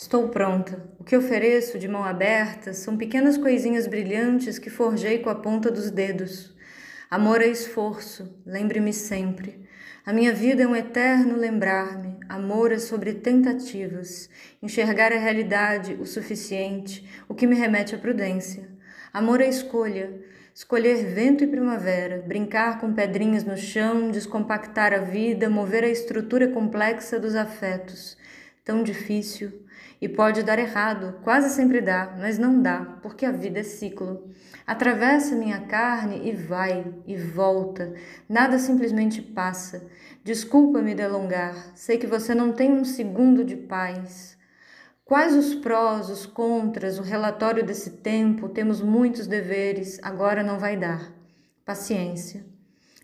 [0.00, 0.80] Estou pronta.
[0.96, 5.72] O que ofereço de mão aberta são pequenas coisinhas brilhantes que forjei com a ponta
[5.72, 6.54] dos dedos.
[7.10, 9.66] Amor é esforço, lembre-me sempre.
[10.06, 12.16] A minha vida é um eterno lembrar-me.
[12.28, 14.30] Amor é sobre tentativas.
[14.62, 18.68] Enxergar a realidade o suficiente, o que me remete à prudência.
[19.12, 20.12] Amor é escolha.
[20.54, 26.46] Escolher vento e primavera, brincar com pedrinhas no chão, descompactar a vida, mover a estrutura
[26.46, 28.16] complexa dos afetos.
[28.68, 29.64] Tão difícil.
[29.98, 34.30] E pode dar errado, quase sempre dá, mas não dá, porque a vida é ciclo.
[34.66, 37.94] Atravessa minha carne e vai e volta,
[38.28, 39.88] nada simplesmente passa.
[40.22, 44.36] Desculpa-me delongar, sei que você não tem um segundo de paz.
[45.02, 48.50] Quais os prós, os contras, o relatório desse tempo?
[48.50, 51.10] Temos muitos deveres, agora não vai dar.
[51.64, 52.44] Paciência.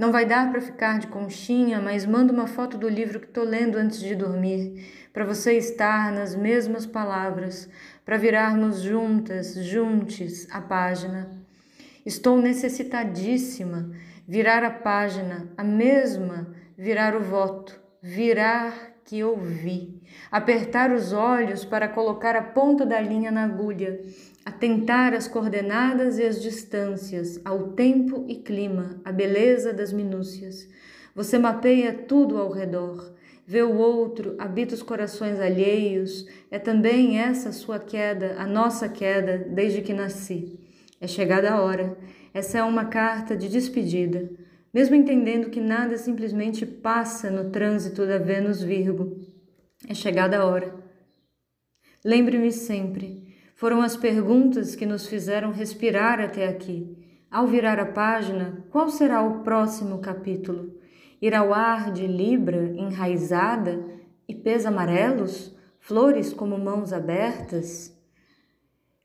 [0.00, 3.44] Não vai dar para ficar de conchinha, mas manda uma foto do livro que estou
[3.44, 7.68] lendo antes de dormir, para você estar nas mesmas palavras,
[8.02, 11.30] para virarmos juntas, juntes, a página.
[12.06, 13.90] Estou necessitadíssima.
[14.26, 18.72] Virar a página, a mesma, virar o voto, virar
[19.10, 24.00] que ouvi, apertar os olhos para colocar a ponta da linha na agulha,
[24.44, 30.68] atentar as coordenadas e as distâncias, ao tempo e clima, a beleza das minúcias.
[31.12, 33.12] Você mapeia tudo ao redor,
[33.44, 39.38] vê o outro, habita os corações alheios, é também essa sua queda, a nossa queda,
[39.38, 40.56] desde que nasci.
[41.00, 41.98] É chegada a hora.
[42.32, 44.30] Essa é uma carta de despedida
[44.72, 49.18] mesmo entendendo que nada simplesmente passa no trânsito da Vênus Virgo.
[49.88, 50.74] É chegada a hora.
[52.04, 56.96] Lembre-me sempre, foram as perguntas que nos fizeram respirar até aqui.
[57.30, 60.78] Ao virar a página, qual será o próximo capítulo?
[61.20, 63.84] Ir ao ar de Libra enraizada
[64.26, 67.94] e pés amarelos, flores como mãos abertas?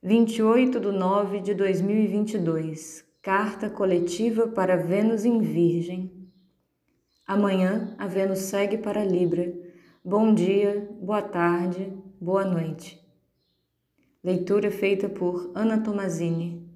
[0.02, 6.30] 28 de 9 de 2022 Carta coletiva para Vênus em Virgem.
[7.26, 9.52] Amanhã a Vênus segue para Libra.
[10.04, 11.92] Bom dia, boa tarde,
[12.22, 13.04] boa noite.
[14.23, 16.70] Leitura feita por Ana Tomazini.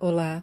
[0.00, 0.42] Olá.